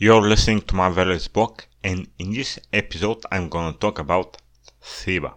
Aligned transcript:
You're 0.00 0.28
listening 0.28 0.60
to 0.60 0.76
my 0.76 0.88
Marvelous 0.90 1.26
blog, 1.26 1.62
and 1.82 2.06
in 2.20 2.32
this 2.32 2.60
episode, 2.72 3.24
I'm 3.32 3.48
gonna 3.48 3.76
talk 3.76 3.98
about 3.98 4.36
CIBA. 4.80 5.34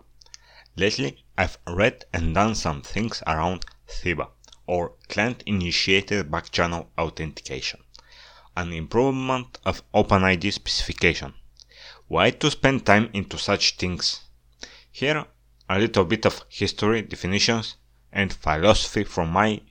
Lately, 0.75 1.25
I've 1.35 1.57
read 1.65 2.05
and 2.13 2.35
done 2.35 2.53
some 2.53 2.83
things 2.83 3.23
around 3.25 3.65
CIBA, 3.87 4.27
or 4.67 4.93
Client 5.09 5.41
Initiated 5.47 6.29
Backchannel 6.29 6.89
Authentication, 6.95 7.79
an 8.55 8.71
improvement 8.71 9.57
of 9.65 9.81
OpenID 9.95 10.53
specification. 10.53 11.33
Why 12.07 12.29
to 12.29 12.51
spend 12.51 12.85
time 12.85 13.09
into 13.13 13.39
such 13.39 13.77
things? 13.77 14.25
Here, 14.91 15.25
a 15.69 15.79
little 15.79 16.05
bit 16.05 16.27
of 16.27 16.45
history, 16.49 17.01
definitions, 17.01 17.77
and 18.13 18.31
philosophy 18.31 19.05
from 19.05 19.31
my 19.31 19.61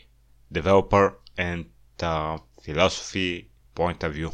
developer 0.50 1.16
and 1.38 1.66
uh, 2.02 2.38
philosophy 2.60 3.52
point 3.72 4.02
of 4.02 4.14
view. 4.14 4.32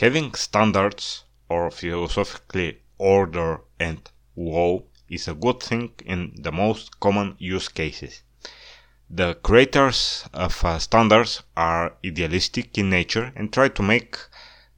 Having 0.00 0.34
standards 0.34 1.22
or 1.48 1.70
philosophically 1.70 2.80
order 2.98 3.60
and 3.78 4.10
law 4.34 4.82
is 5.08 5.28
a 5.28 5.34
good 5.34 5.62
thing 5.62 5.92
in 6.04 6.34
the 6.36 6.50
most 6.50 6.98
common 6.98 7.36
use 7.38 7.68
cases. 7.68 8.22
The 9.08 9.34
creators 9.34 10.28
of 10.32 10.64
uh, 10.64 10.80
standards 10.80 11.44
are 11.56 11.96
idealistic 12.04 12.76
in 12.76 12.90
nature 12.90 13.32
and 13.36 13.52
try 13.52 13.68
to 13.68 13.82
make 13.84 14.18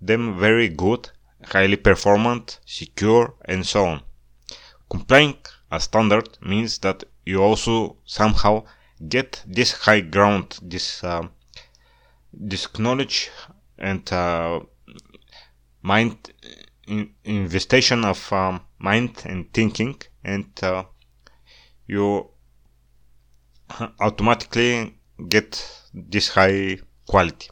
them 0.03 0.39
very 0.39 0.69
good, 0.69 1.09
highly 1.45 1.77
performant, 1.77 2.61
secure, 2.67 3.37
and 3.47 3.65
so 3.65 3.87
on. 3.87 4.03
Complying 4.91 5.39
a 5.71 5.81
standard 5.81 6.37
means 6.43 6.77
that 6.81 7.05
you 7.25 7.43
also 7.43 7.97
somehow 8.05 8.65
get 9.09 9.43
this 9.47 9.73
high 9.73 10.03
ground, 10.03 10.59
this 10.61 11.03
uh, 11.03 11.27
this 12.35 12.69
knowledge 12.79 13.31
and 13.79 14.13
uh, 14.13 14.61
mind 15.87 16.33
in, 16.89 17.15
investigation 17.25 18.05
of 18.05 18.33
um, 18.33 18.61
mind 18.79 19.23
and 19.25 19.53
thinking, 19.53 19.97
and 20.25 20.51
uh, 20.63 20.83
you 21.87 22.31
automatically 24.01 24.99
get 25.29 25.51
this 25.95 26.29
high 26.31 26.79
quality. 27.09 27.49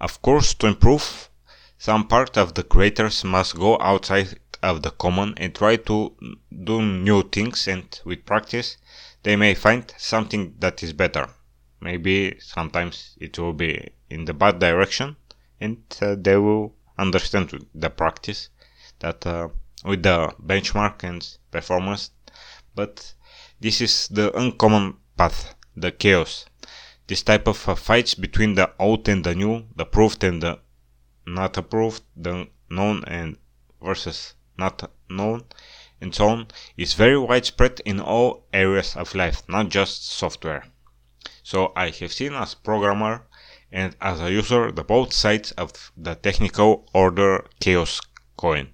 Of 0.00 0.22
course, 0.22 0.54
to 0.54 0.66
improve, 0.66 1.30
some 1.78 2.08
part 2.08 2.36
of 2.38 2.54
the 2.54 2.62
creators 2.62 3.24
must 3.24 3.56
go 3.56 3.78
outside 3.80 4.40
of 4.62 4.82
the 4.82 4.90
common 4.90 5.34
and 5.36 5.54
try 5.54 5.76
to 5.76 6.16
do 6.64 6.82
new 6.82 7.22
things 7.22 7.68
and 7.68 8.00
with 8.04 8.24
practice 8.24 8.78
they 9.22 9.36
may 9.36 9.54
find 9.54 9.92
something 9.98 10.54
that 10.58 10.82
is 10.82 10.92
better. 10.92 11.28
Maybe 11.80 12.36
sometimes 12.40 13.16
it 13.20 13.38
will 13.38 13.52
be 13.52 13.90
in 14.08 14.24
the 14.24 14.32
bad 14.32 14.58
direction 14.58 15.16
and 15.60 15.78
uh, 16.00 16.16
they 16.18 16.36
will 16.36 16.74
understand 16.98 17.66
the 17.74 17.90
practice 17.90 18.48
that 19.00 19.26
uh, 19.26 19.48
with 19.84 20.02
the 20.02 20.32
benchmark 20.42 21.02
and 21.02 21.36
performance 21.50 22.10
but 22.74 23.14
this 23.60 23.80
is 23.80 24.08
the 24.08 24.36
uncommon 24.38 24.96
path 25.16 25.54
the 25.76 25.90
chaos 25.90 26.46
this 27.06 27.22
type 27.22 27.46
of 27.46 27.68
uh, 27.68 27.74
fights 27.74 28.14
between 28.14 28.54
the 28.54 28.70
old 28.78 29.08
and 29.08 29.24
the 29.24 29.34
new 29.34 29.64
the 29.76 29.84
proved 29.84 30.24
and 30.24 30.42
the 30.42 30.58
not 31.26 31.56
approved 31.56 32.02
the 32.16 32.48
known 32.70 33.04
and 33.06 33.36
versus 33.82 34.34
not 34.56 34.90
known, 35.08 35.44
and 36.00 36.14
so 36.14 36.28
on, 36.28 36.48
is 36.76 36.94
very 36.94 37.18
widespread 37.18 37.80
in 37.84 38.00
all 38.00 38.46
areas 38.52 38.96
of 38.96 39.14
life, 39.14 39.42
not 39.48 39.68
just 39.68 40.06
software. 40.06 40.64
So 41.42 41.72
I 41.76 41.90
have 41.90 42.12
seen 42.12 42.34
as 42.34 42.54
programmer 42.54 43.26
and 43.72 43.96
as 44.00 44.20
a 44.20 44.30
user 44.30 44.70
the 44.72 44.84
both 44.84 45.12
sides 45.12 45.52
of 45.52 45.92
the 45.96 46.14
technical 46.14 46.88
order 46.92 47.44
chaos 47.60 48.00
coin. 48.36 48.68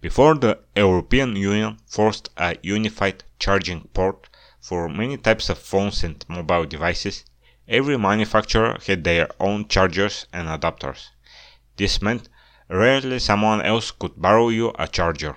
Before 0.00 0.34
the 0.34 0.60
European 0.74 1.36
Union 1.36 1.78
forced 1.86 2.28
a 2.36 2.56
unified 2.62 3.24
charging 3.38 3.88
port 3.94 4.28
for 4.60 4.88
many 4.88 5.16
types 5.16 5.48
of 5.48 5.58
phones 5.58 6.04
and 6.04 6.24
mobile 6.28 6.64
devices, 6.64 7.24
every 7.68 7.98
manufacturer 7.98 8.78
had 8.86 9.04
their 9.04 9.28
own 9.40 9.68
chargers 9.68 10.26
and 10.32 10.48
adapters. 10.48 11.06
This 11.76 12.00
meant 12.00 12.28
Rarely 12.68 13.20
someone 13.20 13.62
else 13.62 13.92
could 13.92 14.20
borrow 14.20 14.48
you 14.48 14.72
a 14.76 14.88
charger. 14.88 15.36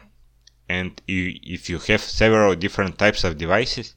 And 0.67 1.00
if 1.07 1.69
you 1.69 1.78
have 1.78 2.01
several 2.01 2.56
different 2.56 2.97
types 2.97 3.23
of 3.23 3.38
devices, 3.38 3.96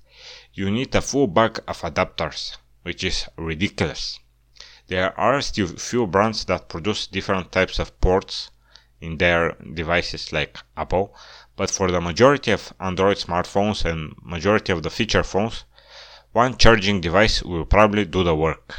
you 0.52 0.70
need 0.70 0.94
a 0.94 1.00
full 1.00 1.28
bag 1.28 1.58
of 1.66 1.80
adapters, 1.80 2.58
which 2.82 3.02
is 3.04 3.26
ridiculous. 3.38 4.18
There 4.92 5.18
are 5.18 5.40
still 5.40 5.68
few 5.68 6.06
brands 6.06 6.44
that 6.44 6.68
produce 6.68 7.06
different 7.06 7.50
types 7.50 7.78
of 7.78 7.98
ports 8.02 8.50
in 9.00 9.16
their 9.16 9.52
devices 9.52 10.34
like 10.34 10.58
Apple, 10.76 11.16
but 11.56 11.70
for 11.70 11.90
the 11.90 11.98
majority 11.98 12.50
of 12.50 12.74
Android 12.78 13.16
smartphones 13.16 13.86
and 13.86 14.14
majority 14.22 14.70
of 14.70 14.82
the 14.82 14.90
feature 14.90 15.22
phones, 15.22 15.64
one 16.32 16.58
charging 16.58 17.00
device 17.00 17.42
will 17.42 17.64
probably 17.64 18.04
do 18.04 18.22
the 18.22 18.36
work. 18.36 18.74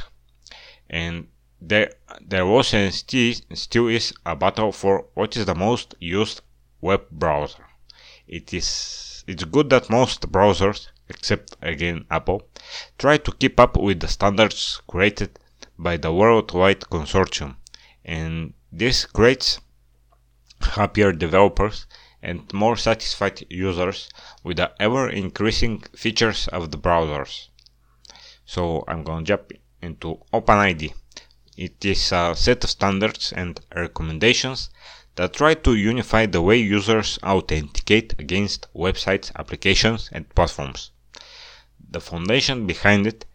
And 0.87 1.29
there 1.59 1.91
there 2.21 2.45
was 2.45 2.75
and 2.75 2.93
still, 2.93 3.87
is 3.87 4.13
a 4.23 4.35
battle 4.35 4.71
for 4.71 5.07
what 5.15 5.35
is 5.35 5.47
the 5.47 5.55
most 5.55 5.95
used 5.99 6.41
web 6.79 7.09
browser. 7.09 7.65
It 8.27 8.53
is 8.53 9.23
it's 9.25 9.45
good 9.45 9.71
that 9.71 9.89
most 9.89 10.31
browsers, 10.31 10.89
except 11.09 11.55
again 11.63 12.05
Apple, 12.11 12.47
try 12.99 13.17
to 13.17 13.31
keep 13.31 13.59
up 13.59 13.77
with 13.77 13.99
the 13.99 14.07
standards 14.07 14.79
created 14.85 15.39
by 15.77 15.97
the 15.97 16.13
worldwide 16.13 16.81
consortium, 16.81 17.55
and 18.05 18.53
this 18.71 19.05
creates 19.05 19.59
happier 20.61 21.11
developers 21.11 21.87
and 22.21 22.51
more 22.53 22.77
satisfied 22.77 23.45
users 23.49 24.09
with 24.43 24.57
the 24.57 24.71
ever 24.79 25.09
increasing 25.09 25.81
features 25.95 26.47
of 26.49 26.71
the 26.71 26.77
browsers. 26.77 27.49
So 28.45 28.83
I'm 28.87 29.03
gonna 29.03 29.25
jump 29.25 29.51
into 29.81 30.19
OpenID. 30.33 30.93
It 31.57 31.83
is 31.85 32.11
a 32.11 32.33
set 32.35 32.63
of 32.63 32.69
standards 32.69 33.33
and 33.33 33.59
recommendations 33.75 34.69
that 35.15 35.33
try 35.33 35.53
to 35.53 35.75
unify 35.75 36.25
the 36.25 36.41
way 36.41 36.57
users 36.57 37.19
authenticate 37.23 38.15
against 38.17 38.67
websites, 38.73 39.31
applications, 39.35 40.09
and 40.11 40.33
platforms. 40.33 40.91
The 41.91 42.01
foundation 42.01 42.65
behind 42.65 43.05
it 43.05 43.25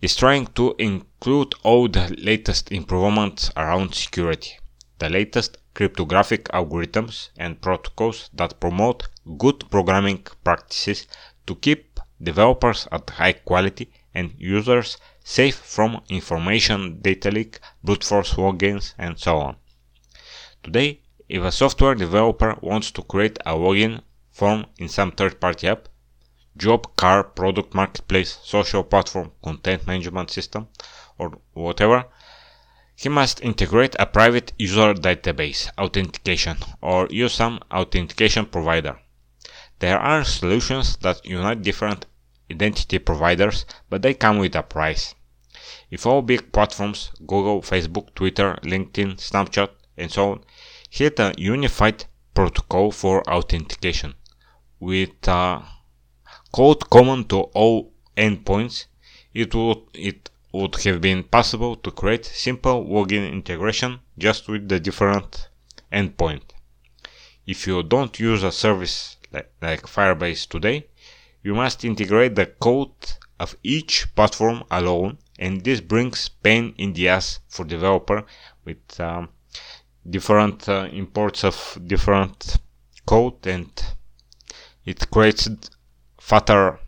is 0.00 0.16
trying 0.16 0.46
to 0.48 0.74
include 0.78 1.54
all 1.62 1.88
the 1.88 2.14
latest 2.18 2.70
improvements 2.70 3.50
around 3.56 3.94
security, 3.94 4.58
the 4.98 5.08
latest 5.08 5.56
cryptographic 5.74 6.44
algorithms 6.48 7.30
and 7.36 7.60
protocols 7.60 8.30
that 8.32 8.60
promote 8.60 9.08
good 9.36 9.68
programming 9.70 10.24
practices 10.44 11.06
to 11.46 11.54
keep 11.56 12.00
developers 12.22 12.88
at 12.92 13.10
high 13.10 13.32
quality 13.32 13.90
and 14.14 14.32
users 14.38 14.96
safe 15.22 15.56
from 15.56 16.00
information 16.08 17.00
data 17.02 17.30
leak, 17.30 17.58
brute 17.84 18.04
force 18.04 18.34
logins, 18.34 18.94
and 18.96 19.18
so 19.18 19.38
on. 19.38 19.56
Today, 20.62 21.00
if 21.28 21.42
a 21.42 21.52
software 21.52 21.94
developer 21.94 22.56
wants 22.62 22.90
to 22.92 23.02
create 23.02 23.38
a 23.44 23.54
login 23.54 24.00
form 24.30 24.66
in 24.78 24.88
some 24.88 25.10
third-party 25.10 25.66
app, 25.68 25.88
job, 26.56 26.96
car, 26.96 27.22
product 27.24 27.74
marketplace, 27.74 28.38
social 28.42 28.82
platform, 28.82 29.32
content 29.42 29.86
management 29.86 30.30
system, 30.30 30.68
or 31.18 31.32
whatever, 31.52 32.06
he 32.94 33.08
must 33.08 33.42
integrate 33.42 33.94
a 33.98 34.06
private 34.06 34.52
user 34.58 34.94
database 34.94 35.70
authentication 35.78 36.56
or 36.80 37.06
use 37.10 37.34
some 37.34 37.60
authentication 37.70 38.46
provider. 38.46 38.98
There 39.78 39.98
are 39.98 40.24
solutions 40.24 40.96
that 40.98 41.24
unite 41.26 41.60
different 41.60 42.06
identity 42.50 42.98
providers, 42.98 43.66
but 43.90 44.00
they 44.00 44.14
come 44.14 44.38
with 44.38 44.56
a 44.56 44.62
price. 44.62 45.14
If 45.90 46.06
all 46.06 46.22
big 46.22 46.52
platforms, 46.52 47.10
Google, 47.26 47.60
Facebook, 47.60 48.14
Twitter, 48.14 48.58
LinkedIn, 48.62 49.16
Snapchat, 49.18 49.70
and 49.96 50.10
so 50.10 50.32
on, 50.32 50.44
hit 50.88 51.18
a 51.20 51.34
unified 51.36 52.06
protocol 52.34 52.90
for 52.92 53.28
authentication 53.28 54.14
with 54.80 55.10
a 55.28 55.62
code 56.56 56.88
common 56.88 57.22
to 57.22 57.40
all 57.60 57.92
endpoints, 58.16 58.86
it 59.34 59.54
would, 59.54 59.82
it 59.92 60.30
would 60.54 60.74
have 60.84 61.02
been 61.02 61.22
possible 61.22 61.76
to 61.76 61.90
create 61.90 62.24
simple 62.24 62.82
login 62.86 63.30
integration 63.30 64.00
just 64.16 64.48
with 64.48 64.66
the 64.66 64.80
different 64.80 65.50
endpoint. 65.92 66.40
If 67.46 67.66
you 67.66 67.82
don't 67.82 68.18
use 68.18 68.42
a 68.42 68.50
service 68.50 69.18
like, 69.30 69.52
like 69.60 69.82
Firebase 69.82 70.48
today, 70.48 70.86
you 71.42 71.54
must 71.54 71.84
integrate 71.84 72.34
the 72.34 72.46
code 72.46 73.02
of 73.38 73.54
each 73.62 74.14
platform 74.14 74.64
alone 74.70 75.18
and 75.38 75.62
this 75.62 75.82
brings 75.82 76.30
pain 76.30 76.74
in 76.78 76.94
the 76.94 77.06
ass 77.10 77.38
for 77.48 77.66
developer 77.66 78.24
with 78.64 78.98
um, 78.98 79.28
different 80.08 80.66
uh, 80.70 80.88
imports 80.90 81.44
of 81.44 81.78
different 81.86 82.56
code 83.04 83.46
and 83.46 83.84
it 84.86 85.10
creates 85.10 85.50
fatter 86.26 86.80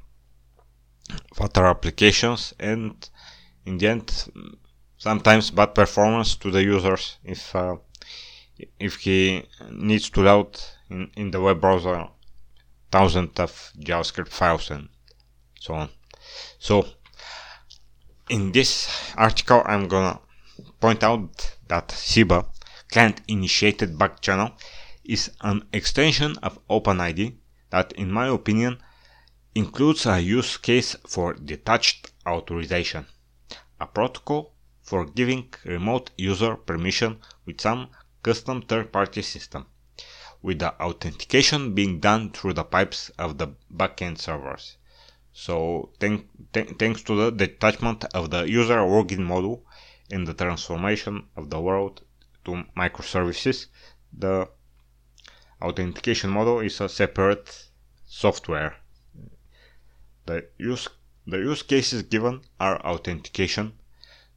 fatter 1.32 1.64
applications 1.67 2.52
and 2.58 3.08
in 3.67 3.79
the 3.79 3.87
end 3.87 4.08
sometimes 4.96 5.52
bad 5.52 5.76
performance 5.76 6.35
to 6.35 6.50
the 6.50 6.62
users 6.62 7.19
if 7.23 7.55
uh, 7.55 7.76
if 8.81 8.96
he 8.96 9.44
needs 9.70 10.11
to 10.11 10.23
load 10.23 10.61
in, 10.90 11.08
in 11.17 11.31
the 11.31 11.40
web 11.40 11.61
browser 11.61 12.08
thousands 12.90 13.38
of 13.38 13.52
JavaScript 13.79 14.29
files 14.29 14.70
and 14.73 14.88
so 15.61 15.75
on. 15.75 15.88
So 16.58 16.87
in 18.29 18.50
this 18.50 18.73
article 19.17 19.62
I'm 19.64 19.87
gonna 19.87 20.19
point 20.81 21.05
out 21.05 21.56
that 21.69 21.88
CIBA 21.88 22.44
client 22.90 23.20
initiated 23.29 23.96
back 23.96 24.19
channel 24.20 24.50
is 25.05 25.31
an 25.43 25.62
extension 25.73 26.37
of 26.43 26.58
OpenID 26.69 27.37
that 27.70 27.93
in 27.93 28.11
my 28.11 28.26
opinion 28.26 28.79
includes 29.58 30.06
a 30.06 30.20
use 30.20 30.56
case 30.56 30.94
for 31.05 31.34
detached 31.34 32.12
authorization, 32.25 33.05
a 33.81 33.87
protocol 33.87 34.55
for 34.81 35.05
giving 35.05 35.52
remote 35.64 36.12
user 36.16 36.55
permission 36.55 37.19
with 37.44 37.60
some 37.60 37.88
custom 38.22 38.62
third-party 38.62 39.20
system, 39.20 39.66
with 40.43 40.60
the 40.60 40.72
authentication 40.81 41.75
being 41.75 41.99
done 41.99 42.31
through 42.31 42.52
the 42.52 42.62
pipes 42.62 43.10
of 43.19 43.38
the 43.38 43.49
backend 43.75 44.16
servers. 44.19 44.76
So 45.32 45.90
th- 45.99 46.22
th- 46.52 46.76
thanks 46.78 47.02
to 47.02 47.16
the 47.16 47.32
detachment 47.32 48.04
of 48.14 48.31
the 48.31 48.43
user 48.49 48.76
login 48.76 49.26
module 49.32 49.62
and 50.08 50.25
the 50.25 50.34
transformation 50.34 51.26
of 51.37 51.50
the 51.50 51.61
world 51.61 52.02
to 52.44 52.64
microservices, 52.76 53.66
the 54.12 54.49
authentication 55.61 56.31
model 56.31 56.61
is 56.61 56.81
a 56.81 56.88
separate 56.88 57.70
software. 58.06 58.76
The 60.28 60.46
use, 60.58 60.88
the 61.26 61.38
use 61.38 61.62
cases 61.62 62.02
given 62.02 62.42
are 62.60 62.84
authentication 62.84 63.78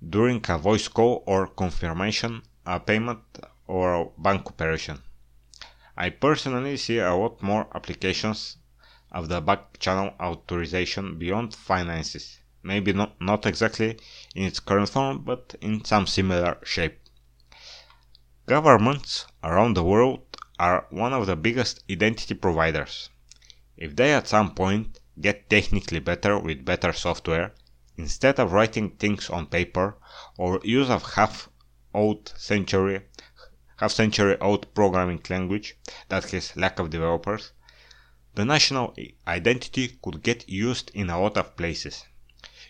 during 0.01 0.41
a 0.47 0.57
voice 0.57 0.87
call 0.87 1.21
or 1.27 1.47
confirmation, 1.47 2.43
a 2.65 2.79
payment 2.79 3.19
or 3.67 3.93
a 3.93 4.05
bank 4.17 4.47
operation. 4.47 5.03
I 5.97 6.11
personally 6.11 6.77
see 6.77 6.99
a 6.99 7.13
lot 7.13 7.43
more 7.43 7.67
applications 7.75 8.55
of 9.11 9.27
the 9.27 9.41
back 9.41 9.79
channel 9.79 10.13
authorization 10.17 11.19
beyond 11.19 11.53
finances. 11.53 12.39
Maybe 12.63 12.93
not, 12.93 13.19
not 13.19 13.45
exactly 13.45 13.99
in 14.33 14.45
its 14.45 14.61
current 14.61 14.87
form, 14.87 15.25
but 15.25 15.55
in 15.59 15.83
some 15.83 16.07
similar 16.07 16.57
shape. 16.63 17.01
Governments 18.45 19.25
around 19.43 19.73
the 19.73 19.83
world 19.83 20.21
are 20.57 20.87
one 20.89 21.11
of 21.11 21.27
the 21.27 21.35
biggest 21.35 21.83
identity 21.91 22.35
providers. 22.35 23.09
If 23.75 23.97
they 23.97 24.13
at 24.13 24.29
some 24.29 24.55
point 24.55 25.00
get 25.21 25.49
technically 25.49 25.99
better 25.99 26.37
with 26.39 26.65
better 26.65 26.93
software, 26.93 27.53
instead 27.97 28.39
of 28.39 28.51
writing 28.51 28.89
things 28.91 29.29
on 29.29 29.45
paper 29.45 29.97
or 30.37 30.59
use 30.63 30.89
of 30.89 31.13
half 31.13 31.49
old 31.93 32.33
century 32.37 33.01
half 33.81 33.91
century 33.91 34.39
old 34.39 34.71
programming 34.75 35.21
language 35.27 35.75
that 36.07 36.29
has 36.29 36.55
lack 36.55 36.77
of 36.77 36.91
developers, 36.91 37.51
the 38.35 38.45
national 38.45 38.95
identity 39.27 39.97
could 40.03 40.21
get 40.21 40.47
used 40.47 40.91
in 40.93 41.09
a 41.09 41.19
lot 41.19 41.35
of 41.35 41.57
places. 41.57 42.05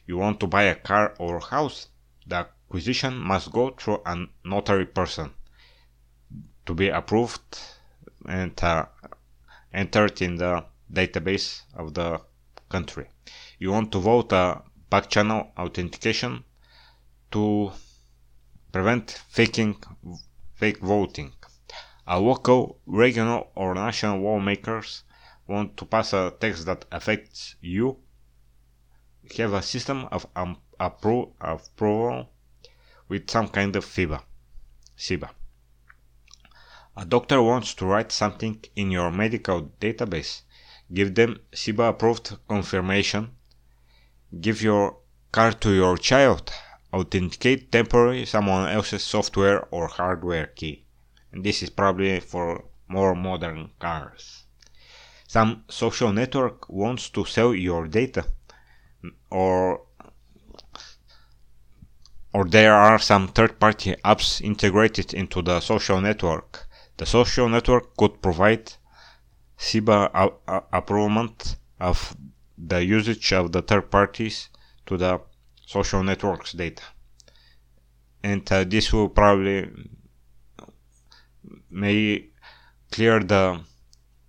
You 0.08 0.18
want 0.18 0.40
to 0.40 0.48
buy 0.48 0.64
a 0.64 0.76
car 0.76 1.14
or 1.20 1.42
house, 1.42 1.90
the 2.26 2.38
acquisition 2.38 3.18
must 3.18 3.52
go 3.52 3.72
through 3.72 4.02
a 4.06 4.26
notary 4.46 4.86
person 4.86 5.34
to 6.66 6.74
be 6.74 6.88
approved 6.88 7.60
and 8.26 8.58
uh, 8.64 8.86
entered 9.74 10.22
in 10.22 10.38
the 10.38 10.64
database 10.92 11.62
of 11.74 11.94
the 11.94 12.22
country. 12.72 13.08
You 13.60 13.72
want 13.72 13.92
to 13.92 14.00
vote 14.00 14.32
a 14.32 14.64
back 14.90 15.10
channel 15.10 15.52
authentication 15.58 16.44
to 17.32 17.72
prevent 18.72 19.22
faking 19.30 19.76
fake 20.56 20.80
voting. 20.80 21.34
A 22.08 22.20
local, 22.20 22.80
regional 22.86 23.52
or 23.56 23.76
national 23.76 24.22
lawmakers 24.22 25.04
want 25.48 25.78
to 25.78 25.86
pass 25.86 26.14
a 26.14 26.34
text 26.40 26.66
that 26.66 26.86
affects 26.92 27.56
you 27.62 27.98
have 29.38 29.54
a 29.54 29.62
system 29.62 30.08
of 30.12 30.26
um, 30.36 30.58
appro- 30.80 31.32
approval 31.40 32.30
with 33.08 33.30
some 33.30 33.48
kind 33.48 33.76
of 33.76 33.86
FIBA. 33.86 34.22
CIBA. 34.98 35.30
A 36.98 37.06
doctor 37.06 37.42
wants 37.42 37.74
to 37.76 37.86
write 37.86 38.12
something 38.12 38.64
in 38.76 38.92
your 38.92 39.12
medical 39.12 39.72
database. 39.80 40.42
Give 40.94 41.16
them 41.16 41.40
CIBA 41.54 41.90
approved 41.90 42.38
confirmation. 42.48 43.32
Give 44.40 44.62
your 44.62 44.98
card 45.32 45.62
to 45.62 45.72
your 45.74 45.98
child. 45.98 46.52
Authenticate 46.94 47.72
temporarily 47.72 48.26
someone 48.26 48.70
else's 48.70 49.04
software 49.04 49.68
or 49.72 49.88
hardware 49.88 50.48
key. 50.48 50.86
And 51.32 51.44
this 51.44 51.64
is 51.64 51.70
probably 51.70 52.20
for 52.20 52.66
more 52.88 53.16
modern 53.16 53.72
cars. 53.80 54.44
Some 55.28 55.64
social 55.70 56.12
network 56.12 56.68
wants 56.68 57.10
to 57.12 57.24
sell 57.24 57.54
your 57.56 57.88
data 57.88 58.26
or 59.30 59.82
or 62.34 62.46
there 62.46 62.74
are 62.74 63.00
some 63.00 63.28
third-party 63.28 63.96
apps 64.06 64.42
integrated 64.42 65.14
into 65.14 65.42
the 65.42 65.60
social 65.60 66.00
network 66.02 66.68
the 66.98 67.06
social 67.06 67.50
network 67.50 67.96
could 67.98 68.22
provide 68.22 68.74
CIBA 69.62 70.02
approval 70.74 71.30
of 71.80 72.18
the 72.58 72.84
usage 72.84 73.32
of 73.32 73.52
the 73.52 73.62
third 73.62 73.92
parties 73.92 74.50
to 74.88 74.98
the 74.98 75.22
social 75.66 76.04
networks 76.04 76.54
data. 76.54 76.84
And 78.24 78.52
uh, 78.52 78.64
this 78.64 78.92
will 78.92 79.10
probably 79.10 79.70
may 81.70 82.26
clear 82.92 83.20
the 83.20 83.62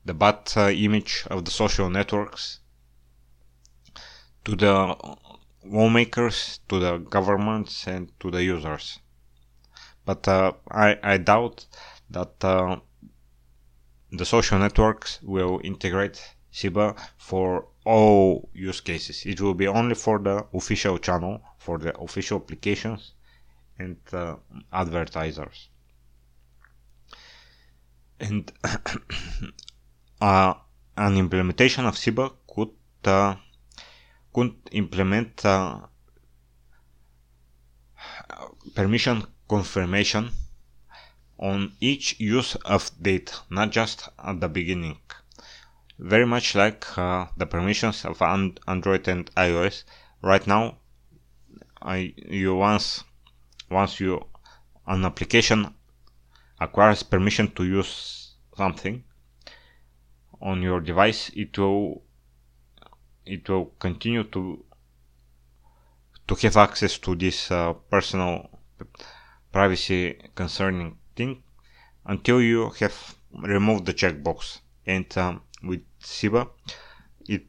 the 0.05 0.15
bad 0.15 0.53
uh, 0.57 0.69
image 0.71 1.25
of 1.31 1.45
the 1.45 1.51
social 1.51 1.89
networks 1.89 2.61
to 4.45 4.57
the 4.57 4.77
lawmakers, 5.65 6.61
to 6.69 6.79
the 6.79 6.99
governments, 6.99 7.87
and 7.87 8.11
to 8.21 8.31
the 8.31 8.43
users. 8.43 8.99
But 10.05 10.27
uh, 10.27 10.53
I, 10.71 10.99
I 11.03 11.17
doubt 11.19 11.67
that 12.11 12.45
uh, 12.45 12.77
the 14.13 14.25
social 14.27 14.59
networks 14.59 15.19
will 15.23 15.61
integrate 15.65 16.23
CIBA 16.53 16.97
for 17.17 17.67
all 17.85 18.51
use 18.53 18.81
cases. 18.81 19.25
It 19.25 19.41
will 19.41 19.55
be 19.55 19.67
only 19.67 19.95
for 19.95 20.19
the 20.19 20.47
official 20.53 20.99
channel, 20.99 21.41
for 21.59 21.79
the 21.79 21.99
official 21.99 22.39
applications 22.39 23.13
and 23.79 23.97
uh, 24.13 24.37
advertisers. 24.73 25.71
And 28.21 28.53
uh, 30.21 30.55
an 30.97 31.17
implementation 31.17 31.87
of 31.87 31.95
CIBA 31.97 32.33
could 32.55 32.71
uh, 33.05 33.35
could 34.33 34.55
implement 34.73 35.45
uh, 35.45 35.81
permission 38.75 39.25
confirmation 39.49 40.31
on 41.43 41.73
each 41.81 42.21
use 42.21 42.55
of 42.65 42.89
data, 43.03 43.35
not 43.51 43.71
just 43.71 44.09
at 44.25 44.41
the 44.41 44.49
beginning. 44.49 44.97
Very 45.99 46.25
much 46.25 46.55
like 46.55 46.97
uh, 46.97 47.27
the 47.37 47.47
permissions 47.47 48.05
of 48.05 48.23
and 48.23 48.61
Android 48.69 49.09
and 49.09 49.29
iOS. 49.35 49.83
Right 50.23 50.47
now, 50.47 50.79
I, 51.83 52.15
you 52.17 52.55
once 52.55 53.03
once 53.69 53.99
you 53.99 54.25
an 54.87 55.05
application 55.05 55.75
acquires 56.61 57.03
permission 57.03 57.51
to 57.57 57.65
use 57.65 58.35
something 58.57 59.03
on 60.41 60.63
your 60.63 60.81
device, 60.81 61.31
it 61.35 61.59
will 61.59 62.03
it 63.27 63.49
will 63.49 63.67
continue 63.81 64.23
to 64.25 64.65
to 66.29 66.35
have 66.37 66.57
access 66.57 66.99
to 66.99 67.17
this 67.17 67.51
uh, 67.51 67.73
personal 67.91 68.61
privacy 69.51 70.21
concerning 70.37 70.99
thing 71.17 71.43
until 72.07 72.41
you 72.41 72.71
have 72.81 73.17
removed 73.33 73.87
the 73.87 73.95
checkbox. 73.95 74.61
And 74.87 75.07
um, 75.17 75.43
with 75.63 75.83
CIBA 76.01 76.49
it 77.29 77.47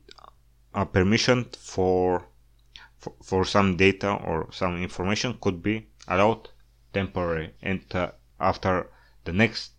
a 0.73 0.85
permission 0.85 1.45
for, 1.57 2.25
for, 3.23 3.43
some 3.45 3.75
data 3.75 4.11
or 4.13 4.49
some 4.51 4.77
information 4.81 5.37
could 5.41 5.61
be 5.63 5.87
allowed 6.07 6.49
temporary. 6.93 7.53
And 7.61 7.83
uh, 7.93 8.11
after 8.39 8.89
the 9.25 9.33
next 9.33 9.71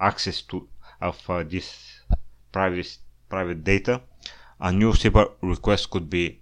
access 0.00 0.42
to 0.42 0.68
of 1.00 1.18
uh, 1.28 1.42
this 1.42 2.00
private 2.52 2.96
private 3.28 3.64
data 3.64 4.00
a 4.60 4.72
new 4.72 4.92
CIBA 4.92 5.32
request 5.42 5.90
could 5.90 6.08
be 6.08 6.40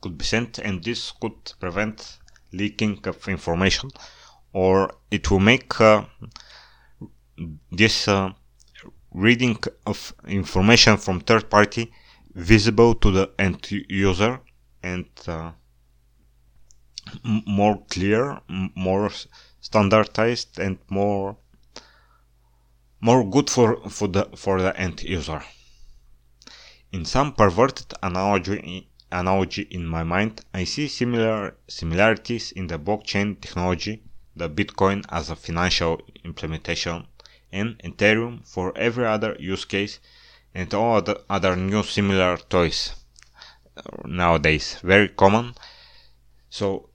could 0.00 0.16
be 0.16 0.24
sent. 0.24 0.58
And 0.58 0.82
this 0.82 1.12
could 1.12 1.52
prevent 1.60 2.18
leaking 2.52 3.00
of 3.06 3.28
information 3.28 3.90
or 4.52 4.90
it 5.10 5.30
will 5.30 5.40
make 5.40 5.80
uh, 5.80 6.04
this 7.70 8.08
uh, 8.08 8.30
reading 9.12 9.58
of 9.86 10.14
information 10.26 10.96
from 10.96 11.20
third 11.20 11.48
party 11.50 11.92
visible 12.34 12.94
to 12.94 13.10
the 13.10 13.30
end 13.38 13.66
user 13.88 14.40
and 14.82 15.06
uh, 15.26 15.50
more 17.24 17.82
clear, 17.90 18.40
more 18.74 19.10
standardized, 19.60 20.58
and 20.58 20.78
more 20.88 21.36
more 23.00 23.24
good 23.24 23.48
for 23.48 23.88
for 23.88 24.08
the 24.08 24.24
for 24.36 24.60
the 24.60 24.76
end 24.78 25.02
user. 25.02 25.42
In 26.92 27.04
some 27.04 27.32
perverted 27.32 27.94
analogy 28.02 28.88
analogy 29.10 29.62
in 29.62 29.86
my 29.86 30.04
mind, 30.04 30.44
I 30.52 30.64
see 30.64 30.88
similar 30.88 31.56
similarities 31.68 32.52
in 32.52 32.66
the 32.66 32.78
blockchain 32.78 33.40
technology, 33.40 34.02
the 34.38 34.48
Bitcoin 34.48 35.04
as 35.08 35.30
a 35.30 35.36
financial 35.36 36.00
implementation, 36.24 37.06
and 37.52 37.78
Ethereum 37.80 38.46
for 38.46 38.76
every 38.76 39.06
other 39.06 39.36
use 39.38 39.64
case, 39.64 39.98
and 40.54 40.72
all 40.72 40.96
other, 40.96 41.16
other 41.28 41.56
new 41.56 41.82
similar 41.82 42.36
toys 42.36 42.94
nowadays 44.04 44.76
very 44.82 45.08
common. 45.08 45.54
So 46.50 46.90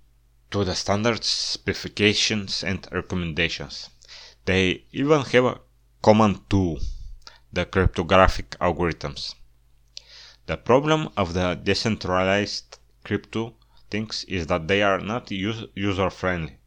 to 0.51 0.63
the 0.63 0.75
standards, 0.75 1.27
specifications 1.27 2.63
and 2.63 2.87
recommendations. 2.91 3.89
They 4.45 4.85
even 4.91 5.21
have 5.21 5.45
a 5.45 5.59
common 6.01 6.41
tool, 6.49 6.79
the 7.51 7.65
cryptographic 7.65 8.51
algorithms. 8.59 9.35
The 10.45 10.57
problem 10.57 11.09
of 11.15 11.33
the 11.33 11.55
decentralized 11.55 12.77
crypto 13.03 13.55
things 13.89 14.25
is 14.27 14.47
that 14.47 14.67
they 14.67 14.83
are 14.83 14.99
not 14.99 15.31
user 15.31 16.09
friendly 16.09 16.57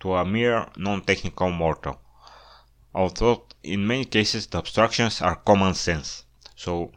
to 0.00 0.14
a 0.14 0.24
mere 0.24 0.66
non-technical 0.76 1.50
mortal. 1.50 2.00
Although 2.94 3.44
in 3.62 3.86
many 3.86 4.04
cases 4.04 4.46
the 4.46 4.58
obstructions 4.58 5.22
are 5.22 5.36
common 5.36 5.74
sense, 5.74 6.24
so 6.56 6.92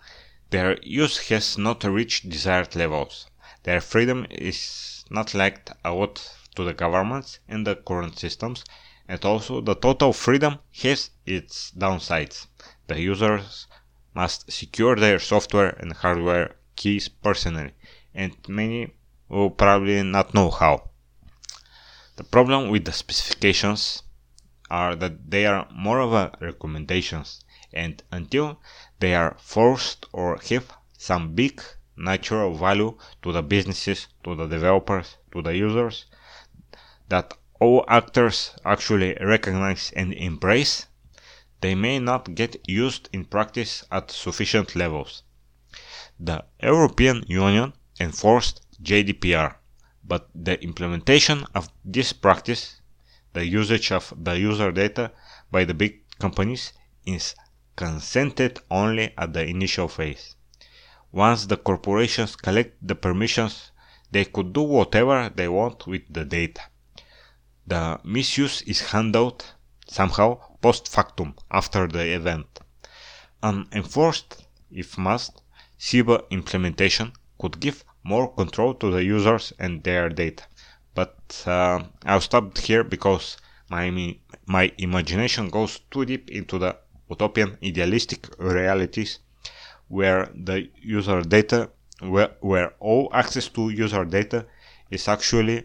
their 0.49 0.77
use 0.81 1.29
has 1.29 1.57
not 1.57 1.83
reached 1.83 2.29
desired 2.29 2.75
levels. 2.75 3.27
Their 3.63 3.81
freedom 3.81 4.25
is 4.29 5.05
not 5.09 5.33
liked 5.33 5.71
a 5.83 5.93
lot 5.93 6.35
to 6.55 6.63
the 6.63 6.73
governments 6.73 7.39
and 7.47 7.65
the 7.65 7.75
current 7.75 8.17
systems, 8.17 8.63
and 9.07 9.23
also 9.25 9.61
the 9.61 9.75
total 9.75 10.13
freedom 10.13 10.59
has 10.81 11.11
its 11.25 11.71
downsides. 11.71 12.47
The 12.87 12.99
users 12.99 13.67
must 14.13 14.51
secure 14.51 14.95
their 14.95 15.19
software 15.19 15.69
and 15.79 15.93
hardware 15.93 16.55
keys 16.75 17.09
personally, 17.09 17.73
and 18.13 18.35
many 18.47 18.93
will 19.29 19.49
probably 19.49 20.03
not 20.03 20.33
know 20.33 20.49
how. 20.49 20.89
The 22.15 22.23
problem 22.23 22.69
with 22.69 22.85
the 22.85 22.91
specifications 22.93 24.03
are 24.69 24.95
that 24.95 25.31
they 25.31 25.45
are 25.47 25.67
more 25.71 25.99
of 25.99 26.13
a 26.13 26.31
recommendations, 26.39 27.43
and 27.73 28.03
until 28.11 28.59
they 28.99 29.15
are 29.15 29.35
forced 29.39 30.05
or 30.13 30.39
have 30.49 30.71
some 30.97 31.33
big 31.33 31.61
natural 31.97 32.53
value 32.55 32.97
to 33.23 33.31
the 33.31 33.41
businesses, 33.41 34.07
to 34.23 34.35
the 34.35 34.47
developers, 34.47 35.17
to 35.31 35.41
the 35.41 35.55
users, 35.55 36.05
that 37.09 37.33
all 37.59 37.83
actors 37.87 38.51
actually 38.63 39.17
recognize 39.19 39.91
and 39.95 40.13
embrace, 40.13 40.87
they 41.61 41.73
may 41.73 41.97
not 41.97 42.35
get 42.35 42.55
used 42.67 43.09
in 43.13 43.25
practice 43.25 43.83
at 43.91 44.11
sufficient 44.11 44.75
levels. 44.75 45.23
The 46.19 46.45
European 46.61 47.23
Union 47.27 47.73
enforced 47.99 48.61
GDPR, 48.83 49.55
but 50.03 50.29
the 50.35 50.61
implementation 50.63 51.45
of 51.55 51.69
this 51.85 52.13
practice, 52.13 52.81
the 53.33 53.45
usage 53.45 53.91
of 53.91 54.13
the 54.17 54.37
user 54.37 54.71
data 54.71 55.11
by 55.51 55.63
the 55.65 55.73
big 55.73 56.01
companies, 56.19 56.73
is 57.05 57.35
consented 57.75 58.59
only 58.69 59.13
at 59.17 59.33
the 59.33 59.45
initial 59.45 59.87
phase. 59.87 60.35
Once 61.11 61.45
the 61.45 61.57
corporations 61.57 62.35
collect 62.35 62.75
the 62.85 62.95
permissions, 62.95 63.71
they 64.11 64.25
could 64.25 64.53
do 64.53 64.61
whatever 64.61 65.31
they 65.35 65.47
want 65.47 65.87
with 65.87 66.01
the 66.09 66.25
data. 66.25 66.61
The 67.65 67.99
misuse 68.03 68.61
is 68.63 68.81
handled 68.91 69.45
somehow 69.87 70.39
post 70.61 70.87
factum 70.87 71.35
after 71.51 71.87
the 71.87 72.05
event. 72.13 72.59
Unenforced, 73.41 74.45
if 74.71 74.97
must, 74.97 75.41
CIBA 75.79 76.29
implementation 76.29 77.13
could 77.39 77.59
give 77.59 77.83
more 78.03 78.33
control 78.33 78.73
to 78.75 78.91
the 78.91 79.03
users 79.03 79.53
and 79.59 79.83
their 79.83 80.09
data. 80.09 80.43
But 80.93 81.43
uh, 81.45 81.83
I'll 82.05 82.21
stop 82.21 82.57
here 82.57 82.83
because 82.83 83.37
my 83.69 84.17
my 84.45 84.71
imagination 84.77 85.49
goes 85.49 85.79
too 85.89 86.05
deep 86.05 86.29
into 86.29 86.59
the 86.59 86.77
utopian 87.09 87.57
idealistic 87.63 88.27
realities 88.37 89.19
where 89.87 90.29
the 90.35 90.69
user 90.81 91.21
data 91.21 91.69
where, 91.99 92.31
where 92.41 92.73
all 92.79 93.09
access 93.13 93.47
to 93.49 93.69
user 93.69 94.05
data 94.05 94.45
is 94.91 95.07
actually 95.07 95.63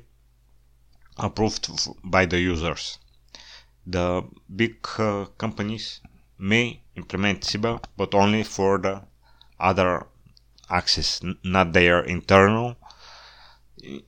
approved 1.16 1.68
by 2.04 2.24
the 2.26 2.38
users. 2.38 2.98
The 3.86 4.22
big 4.54 4.76
uh, 4.98 5.26
companies 5.36 6.00
may 6.38 6.82
implement 6.94 7.42
CIBA, 7.42 7.82
but 7.96 8.14
only 8.14 8.42
for 8.44 8.78
the 8.78 9.02
other 9.58 10.06
access, 10.70 11.20
not 11.44 11.72
their 11.72 12.00
internal 12.00 12.76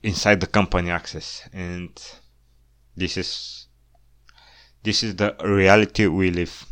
inside 0.03 0.39
the 0.39 0.47
company 0.47 0.89
access. 0.89 1.47
And 1.53 1.89
this 2.95 3.17
is 3.17 3.67
this 4.83 5.03
is 5.03 5.15
the 5.15 5.35
reality 5.43 6.07
we 6.07 6.31
live. 6.31 6.65